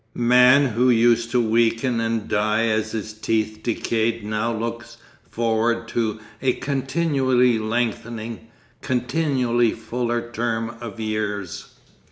Man 0.15 0.65
who 0.69 0.89
used 0.89 1.29
to 1.29 1.39
weaken 1.39 1.99
and 1.99 2.27
die 2.27 2.65
as 2.65 2.93
his 2.93 3.13
teeth 3.13 3.59
decayed 3.61 4.25
now 4.25 4.51
looks 4.51 4.97
forward 5.29 5.87
to 5.89 6.19
a 6.41 6.53
continually 6.53 7.59
lengthening, 7.59 8.47
continually 8.81 9.73
fuller 9.73 10.31
term 10.31 10.75
of 10.81 10.99
years. 10.99 11.75